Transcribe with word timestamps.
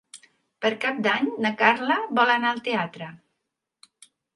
Per 0.65 0.71
Cap 0.85 1.01
d'Any 1.09 1.29
na 1.47 1.53
Carla 1.61 2.01
vol 2.21 2.35
anar 2.39 2.51
al 2.59 2.67
teatre. 2.73 3.15